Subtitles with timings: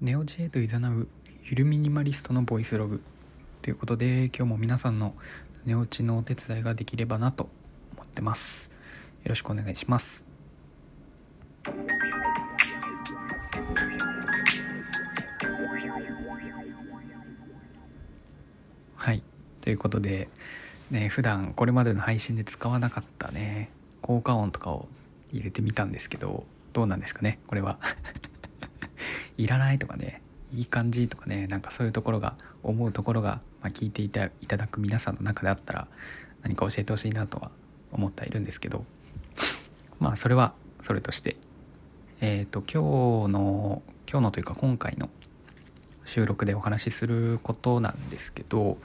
[0.00, 0.66] ネオジェイと誘
[1.02, 1.06] う
[1.44, 3.00] ゆるミニマリストのボイスログ
[3.62, 5.14] ということで今日も皆さんの
[5.64, 7.48] 寝落ちのお手伝いができればなと
[7.94, 8.72] 思ってます。
[9.22, 10.26] よろしくお願いします。
[18.96, 19.22] はい。
[19.60, 20.28] ということで
[20.90, 23.70] ね普段これまでの配信で使わなかったね
[24.02, 24.88] 効果音とかを
[25.32, 27.78] 入れてみたんですけどどうなんですかねこれは。
[29.36, 30.20] いらないとかね
[30.52, 35.88] いい感じとかねなんかそういうところが思うところが、まあ、聞いていたいただく皆さんの中であったら
[36.42, 37.50] 何か教えてほしいなとは
[37.92, 38.84] 思っているんですけど
[39.98, 41.36] まあそれはそれとして
[42.20, 45.08] えっ、ー、と今日の今日のというか今回の
[46.04, 48.78] 収録でお話しすることなんですけど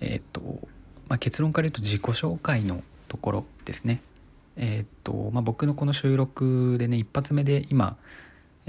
[0.00, 0.68] えっ、ー、と、
[1.08, 4.02] まあ、結論から言うと自己紹介のところですね。
[4.56, 7.96] えっ、ー、とまあ僕のこの収録でね一発目で今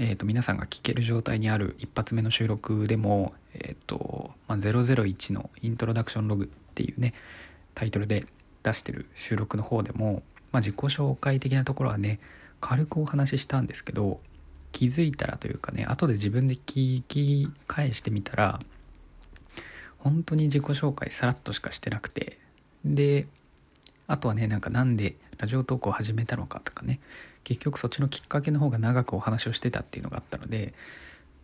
[0.02, 7.12] えーと、皆さんが聞ける状態にある一発目の収録でも、えーとまあ、001のイントロダクションログっていうね
[7.74, 8.24] タイトルで
[8.62, 12.18] 出してる収録の方でも、まあ、自己紹介的なところはね
[12.62, 14.20] 軽くお話ししたんですけど
[14.72, 18.58] 気づいたらというかね後で自分で聞き返してみたら
[19.98, 22.38] 本当に自己紹介さらっとしかしてなくて
[22.86, 23.26] で
[24.06, 27.00] あとはねなんかなんでラジオトークを始めたのかとかね
[27.44, 30.74] 結局そっちのきっかけの方が長くお話をしてたっていうのがあったので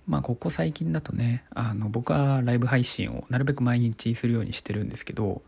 [0.07, 5.43] まあここ最近だとねあの僕はライブ配信をなるべく毎日するようにしてるんですけど、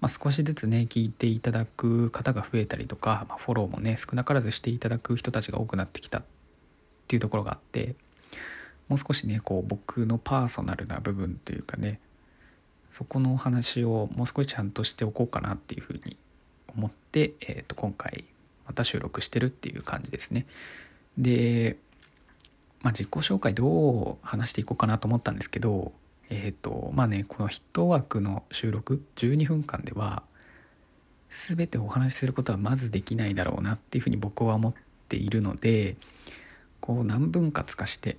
[0.00, 6.22] まあ、少しずつね聞いていただく方が増えたりとか、まあ、フォローもね少なからずしていただく人たちが多くなってきたっ
[7.08, 7.94] ていうところがあって
[8.88, 11.98] もう少しねこう僕のパーソナルな部分というかね
[12.90, 16.16] そこのお話をもう少しちゃんとしておこうかなっていうふうに
[16.74, 18.24] 思って、えー、と今回
[18.66, 20.46] また収録してるっていう感じですね。
[21.18, 21.76] で、
[22.82, 25.92] まあ、自己紹介どう話していこうかなと思ったんですけど
[26.30, 30.22] えっ、ー、とまあねこのヒット枠の収録12分間では
[31.30, 34.74] 全てお話しすることはまずできないだろうなっていうふうに僕は思っ
[35.08, 35.96] ているので
[36.80, 38.16] こう何分割かして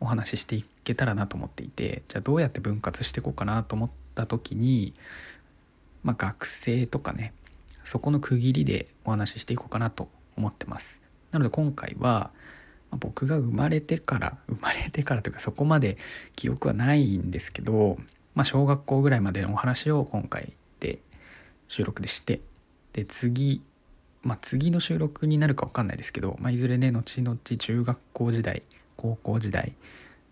[0.00, 4.94] お話ししていけたらなと思っていてじゃあどうやって分割していこうかなと思った時に、
[6.02, 7.32] まあ、学生とかね
[7.88, 11.00] そこの区切りでお話ししていこうかなと思ってます。
[11.32, 12.30] なので今回は
[12.90, 15.96] 僕が生まれてから 生まれてからというかそこまで
[16.36, 17.98] 記憶はないんですけど、
[18.34, 20.98] まあ、小学校ぐらいまでのお話を今回で
[21.66, 22.42] 収録でして
[22.92, 23.62] で次
[24.22, 28.62] まあ次の収録になるか分かんないですけど、まあ、いずれね後々中学校時代
[28.96, 29.74] 高校時代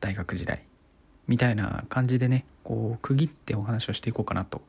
[0.01, 0.63] 大学時代
[1.27, 4.61] みたいな感じでねこう区切ってお話をしていこうかなと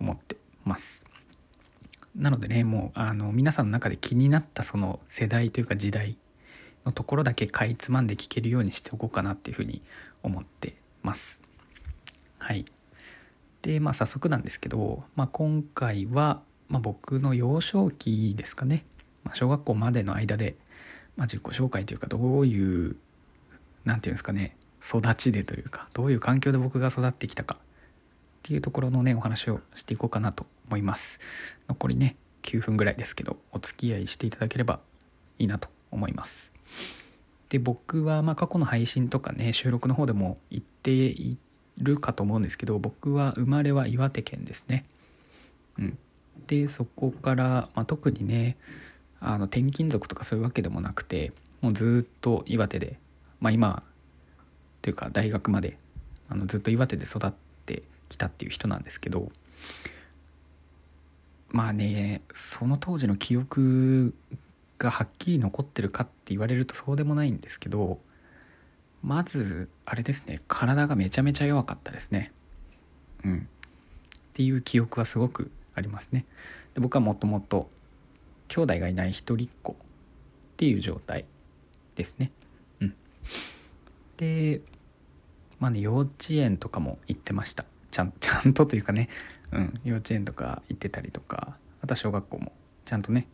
[0.00, 1.13] 思ってます。
[2.16, 6.16] なのでねもうあの皆さんの中で気になったその世代というか時代
[6.86, 9.82] のところだけかいつまんで聞けるようにしておこうかなっていうふうに
[10.22, 11.40] 思ってます。
[12.38, 12.64] はい。
[13.62, 18.84] でまあ早速なんですけど、まあ、今回は、まあ、僕の幼少期ですかね、
[19.24, 20.56] まあ、小学校までの間で、
[21.16, 22.96] まあ、自己紹介というかどういう
[23.84, 27.58] 何て言うんですかね育ちでというかどういう環境で僕が育ってきたかっ
[28.42, 31.20] ていうところのねお話をしていこうかなと思います。
[31.68, 34.80] 残りね9分ぐらいですけどお付き合いしていただければ
[35.38, 36.52] いいなと思います。
[37.48, 41.38] で僕はまあ過去の配信とかね収録の方でも言ってい
[41.78, 44.84] るかと思うんですけど僕は生まれは岩手県ですね。
[45.78, 45.98] うん。
[46.46, 47.44] でそこから、
[47.74, 48.56] まあ、特にね
[49.20, 52.98] あの転勤族とかそういうわけでもなくてもうずっと岩手で
[53.40, 53.82] まあ今
[54.82, 55.78] というか大学まで
[56.28, 57.32] あのずっと岩手で育っ
[57.64, 59.30] てきたっていう人なんですけど
[61.54, 64.12] まあねその当時の記憶
[64.76, 68.00] がはっきり残ってるかって言われるとそうでもないんですけど
[69.02, 72.32] まずあれですね体がめちゃめちゃ弱かったですね。
[73.24, 73.34] うん。
[73.36, 73.38] っ
[74.32, 76.26] ていう記憶はすごくありますね。
[76.74, 77.70] で僕はもともと
[78.48, 79.76] 兄弟がいない一人っ子っ
[80.56, 81.24] ていう状態
[81.94, 82.32] ですね。
[82.80, 82.96] うん。
[84.16, 84.60] で
[85.60, 87.64] まあね幼稚園とかも行ってました。
[87.92, 89.08] ちゃんちゃんとというかね、
[89.54, 92.52] うん、幼稚園とか行ってたりとかあとは小学校も
[92.84, 93.28] ちゃんとね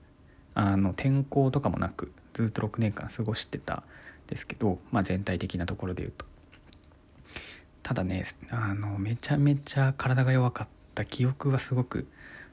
[0.55, 3.83] あの転校とかもなくずっと6年間過ごしてたん
[4.27, 6.27] ですけど、まあ、全体的なところで言うと。
[7.83, 12.07] ただねあのめちゃめちゃ体が弱かった記憶はすごく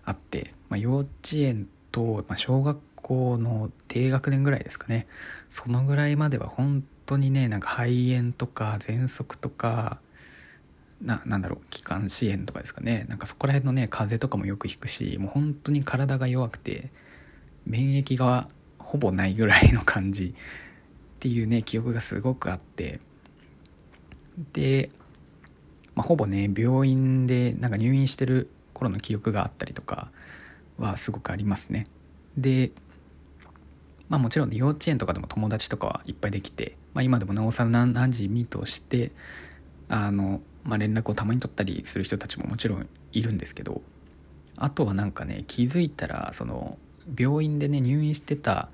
[0.06, 5.06] あって、まあ、幼稚園と、ま、小学校の低学年ぐらいですかね。
[5.50, 10.00] そのぐらいまでは本当にねなんか肺炎とか喘息とか
[11.02, 13.06] ななんだろう気管支炎とかですかね。
[13.08, 16.90] なんかそこら辺のね風邪とかもよくひくしもう本当に体が弱くて
[17.66, 18.48] 免疫が
[18.80, 23.00] ほぼないぐらいの感じっていうね記憶がすごくあって。
[24.54, 24.90] で、
[25.96, 30.12] まあ、ほぼね病院でなんか入院してる頃の記憶があったりとか
[30.78, 31.86] はすごくありますね。
[32.38, 32.72] で
[34.10, 39.12] まあもちろん、ね、幼稚園とかでも友達とかはいっぱいできて、まあ、今でもなおさら何時みとして
[39.90, 43.82] あの、まあ、連絡をたまに取ったりする人たちももちろんいるんですけど
[44.58, 46.78] あとはなんかね気づいたらその
[47.18, 48.70] 病院でね入院してた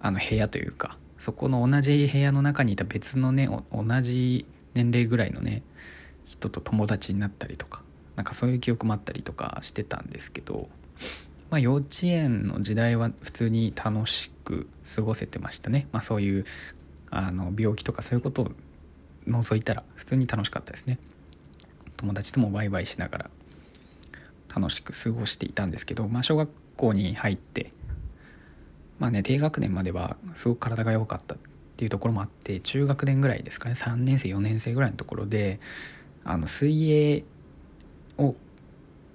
[0.00, 4.44] あの部屋というかそこの同じ部屋の中にいた別のね同じ
[4.74, 5.62] 年齢ぐらいのね
[6.26, 7.82] 人と友達になったりとか
[8.16, 10.68] なんかそういう記憶もあったりとかしてたんですけど、
[11.50, 16.44] まあ、幼稚園の時代は普通に楽しく過ごせてましたね、まあ、そういう
[17.10, 18.50] あの病気とかそういうこと
[19.26, 20.98] を除いたら普通に楽しかったですね。
[21.96, 23.30] 友達ともワイワイしながら
[24.54, 27.72] 楽しく過ごしていたんですけど、まあ、小学校に入って
[28.98, 31.38] まあね低学年まではすごく体が弱かったっ
[31.76, 33.74] ていうところもあって中学年ぐらいですかね。
[33.74, 35.60] 3年生4年生ぐらいのところで
[36.24, 37.24] あの水泳
[38.18, 38.34] を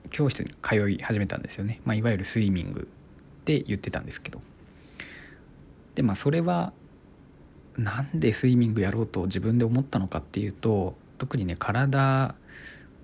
[0.09, 4.41] 教室に通い始めたんですよね、まあ、いわゆるスイミングって言ってたんですけど。
[5.95, 6.71] でまあそれは
[7.77, 12.35] なんでスイミングやろうと自分で思ったのかっていうと特にね体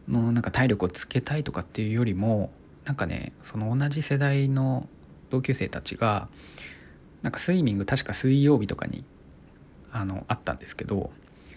[0.07, 2.51] のなんか体力をつけたいとかっていうよりも
[2.85, 4.87] なんかねその同じ世代の
[5.29, 6.29] 同級生たちが
[7.21, 9.03] なんかスイミング確か水曜日とかに
[9.91, 11.11] あのあったんですけど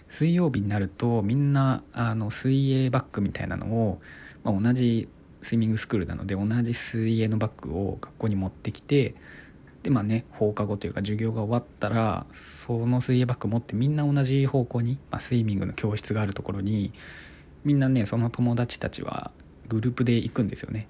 [0.09, 4.01] 水曜日になるとみんなあの水泳バッグみたいなのを、
[4.43, 5.07] まあ、同じ
[5.41, 9.15] スイミングスクールなので同じ水泳のバッグを学校に持ってきて
[9.83, 16.93] でまあね放課後というか授業が終わったらその水泳バッグ持ってみんな同じ方向に、まあ、スイミングの教室があるところに
[17.63, 19.31] みんなねその友達たちは
[19.67, 20.87] グループで行くんですよね。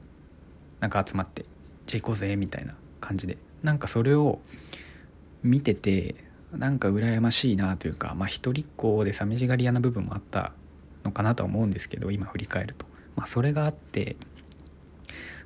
[0.80, 1.46] なんか集まって
[1.86, 3.38] じゃあ行こうぜみたいな感じで。
[3.62, 4.40] なんかそれを
[5.44, 6.16] 見てて
[6.52, 10.52] なんか羨ましいなというかまあ一人っ子で寂しがり屋な部分もあった
[11.04, 12.86] のかなとは思うんですけど今振り返ると。
[13.16, 14.16] まあそれがあって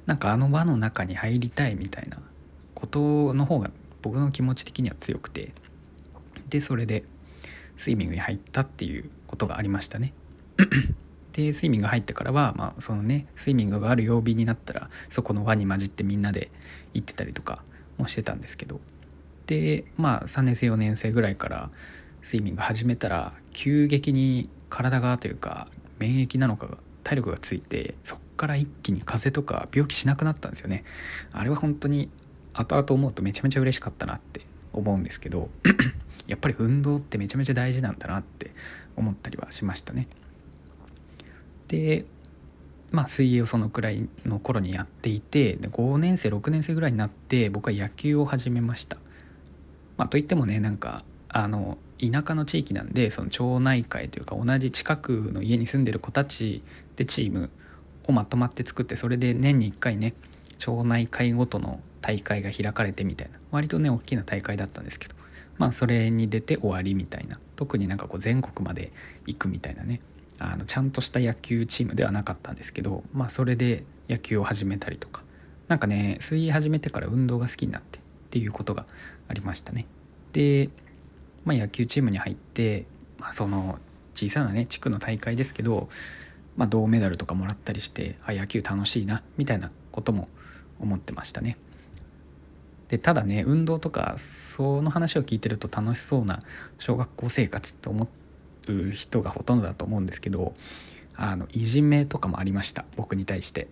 [0.05, 2.19] なんかあの輪の中に入りたいみたいな
[2.85, 3.71] ことの方が
[4.01, 5.53] 僕の気持ち的には強くて
[6.49, 7.03] でそれで
[7.75, 10.13] スイミングに入ったっていうことがありましたね。
[11.33, 16.49] でスイミング入ってからは、まあ、そのねスイミングがある曜日になったらそこの輪に混じってみんなで
[16.93, 17.63] 行ってたりとか
[17.97, 18.79] もしてたんですけど。
[19.47, 21.69] でまあ3年生4年生ぐらいから
[22.21, 25.67] スイミング始めたら急激に体がというか
[25.99, 30.83] 免疫なのかが体力がついてそっから一気に風邪とか病気しなくなったんですよね。
[31.31, 32.09] あれは本当に
[32.55, 34.41] 後々思うとめちゃめちゃ嬉しかったなって
[34.73, 35.49] 思うんですけど
[36.27, 38.51] やっぱり運動ってめちゃめちゃ大事なんだなって
[38.95, 40.07] 思ったりはしましたね。
[41.67, 42.05] で
[42.91, 48.97] まあ水泳をそのくらいの頃にやっていてで5年生6年生ぐらいになって僕は野球を始めました。
[49.97, 56.63] まあといってもねなんかあの田舎の地域なんでその町内会というか同じ近くの家に住んでる子たち
[56.95, 57.49] でチーム
[58.07, 60.13] をまとまって作ってそれで年に1回ね
[60.57, 63.39] 町内会ごとの大会が開かれてみたいな。
[63.49, 65.15] 割とね大きな大会だったんですけど。
[65.57, 67.39] まあそれに出て終わりみたいな。
[67.55, 68.91] 特になんかこう全国まで
[69.25, 70.01] 行くみたいなね。
[70.37, 73.03] あのちゃんとした野球チームではなかったんですけど。
[73.11, 75.23] まあそれで野球を始めたりとか。
[75.67, 78.85] 何かね水泳始めてから運動が好きになってっていうことが
[79.27, 79.87] ありましたね。
[80.31, 80.69] で、
[81.43, 82.85] まあ、野球チームに入って、
[83.17, 83.79] まあ、その
[84.13, 85.89] 小さなね地区の大会ですけど、
[86.55, 90.27] まあ、銅メダルとかもらったりしてあ野球楽しいなみたいなことも
[90.79, 91.57] 思ってましたね。
[92.95, 96.39] でただね運動とかその話を聞いてると楽しそうな
[96.79, 98.07] 小学校生活って思
[98.69, 100.53] う人がほとんどだと思うんですけど
[101.17, 102.85] あのいじめとかもありました。
[102.95, 103.67] 僕に対して。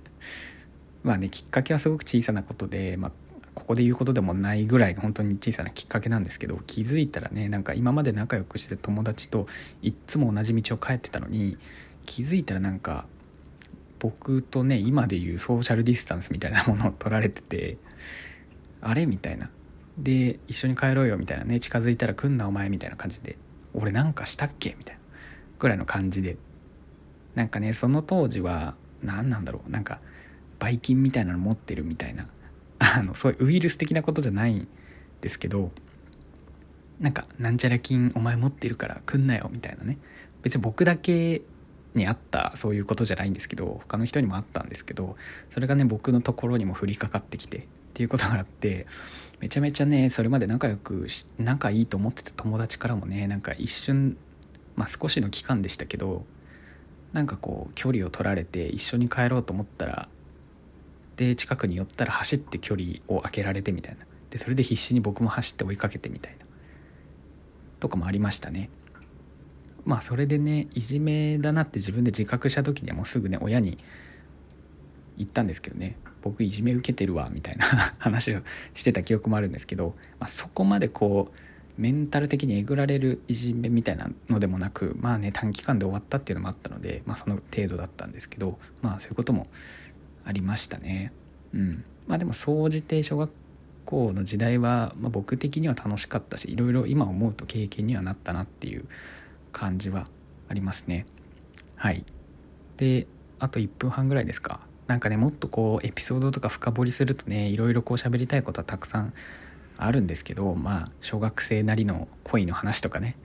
[1.02, 3.12] まあねきっかけはすごく小さなことで、まあ、
[3.54, 9.46] ここで言うことでもないぐらいの本当に小さなきっかけなんですけど気づいたらねなんか今まで仲良くして友達と
[9.82, 11.58] いっつも同じ道を帰ってたのに
[12.06, 13.06] 気づいたらなんか
[13.98, 17.78] 僕とね今で言うソーシャルディスタンスみたいなものを取られてて
[18.80, 19.50] あれみたいな。
[19.98, 23.38] で一緒に帰ろうよみたいなね近づいたら来んなお前みたいな感じで
[23.72, 25.00] 俺なんかしたっけみたいな
[25.58, 26.36] ぐらいの感じで。
[27.36, 30.00] なんかねその当時は何なんだろうなんか
[30.58, 32.26] ばい菌みたいなの持ってるみたいな
[32.78, 34.66] あのそういうウイルス的なことじゃないん
[35.20, 35.70] ですけど
[36.98, 39.98] なんかなんちゃら菌お前持ってるから来んなよみたいなね。
[40.42, 41.42] 別に僕だけ
[41.96, 45.16] にあったそういうことじゃないんですけど他の人にもあったんですけど
[45.50, 47.62] それがね僕のところにも降りかかってきてっ
[47.94, 48.86] ていうことがあって
[49.40, 51.06] めちゃめちゃねそれまで仲良く
[51.38, 54.16] 仲いいと思ってた友達からもねなんか一瞬
[54.76, 56.24] まあ少しの期間でしたけど
[57.12, 60.08] なんかこう距離を取られて一緒に帰ろうと思ったら
[61.16, 64.04] で近くに寄ったら走って距離を空けられてみたいな。
[64.28, 66.44] でそれで必死に僕も走って追いかけてみたいな。
[67.80, 68.68] とかもありましたね。
[69.86, 73.78] まあそれでねいじめだなって自分で自覚した時にはもうすぐね親に
[75.16, 77.64] 言ったんですけどね僕いじめ受けてるわみたいな
[77.98, 78.40] 話を
[78.74, 89.46] してた記憶もあるんですけど、まあ、そこまでこうメンタル的にえぐられるいじめみたいなのでもなくまあね短期間で終わったっていうのもあったので、まあ、その程度だったんですけどまあそういうことも
[90.24, 91.12] ありましたね。
[91.54, 93.30] うんまあ、でも総じて小学
[93.84, 98.84] 校の時代は、まあ、僕的には楽しかったしいろいろ今思うと経験にはなったなっていう
[99.56, 100.06] 感じは
[100.50, 101.06] ありますね。
[101.76, 102.04] はい。
[102.76, 103.06] で
[103.38, 104.60] あと1分半ぐらいですか。
[104.86, 109.14] なんかねもっとこうエピソードとか深掘りするとねいろいろこう喋りたいことはたくさん
[109.78, 113.16] あるんですけどまあ小学生なりの恋の話とかね。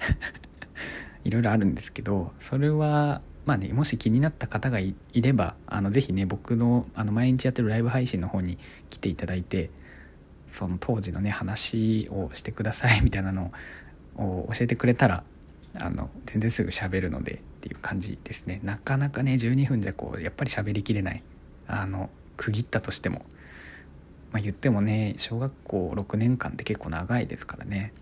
[1.26, 8.58] いろいろあるんですけどそれはまあねもし気になった方がいればあのぜひね僕のあの毎日やってるライブ配信の方に
[8.90, 9.70] 来ていただいて
[10.48, 13.52] その当時のね話をしてくださいみたいなの
[14.16, 15.24] を教えてくれたら
[15.80, 18.60] あの全然すぐ喋るのでっていう感じですね。
[18.63, 21.24] なかなかね12分じゃこうやっぱり喋りきれない。
[21.68, 23.25] あの区切ったとしても。
[24.32, 27.94] まあ、言ってもね小学校6年間って結構長いですからね。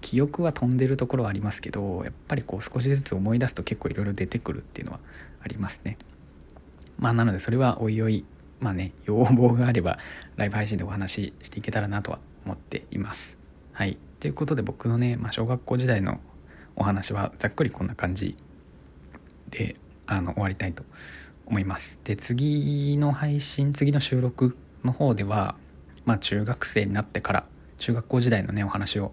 [0.00, 5.00] 記憶は飛んでるところはありますけどやっぱりこう少しずつ思い出すと結構いろいろ出てくるっていうのは
[5.42, 5.98] ありますね。
[6.98, 8.24] まあなのでそれはおいおい
[8.60, 9.98] まあね要望があれば
[10.36, 13.38] ライブ配信でお話ししていけたらなとは思っています。
[13.72, 13.98] はい。
[14.20, 16.20] ということで僕のね、まあ、小学校時代の
[16.80, 18.34] お話はざっくりこんな感じ
[19.50, 20.82] であの終わりたいと
[21.44, 25.56] 思いますで次の配信次の収録の方では、
[26.06, 27.46] まあ、中学生になってから
[27.76, 29.12] 中学校時代のねお話を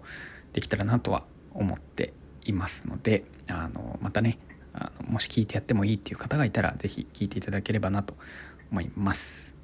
[0.54, 2.14] できたらなとは思って
[2.46, 4.38] いますのであのまたね
[4.72, 8.14] あのもし聞いてやってもいいっていう方がいたら是非聞いていただければなと
[8.70, 9.57] 思います。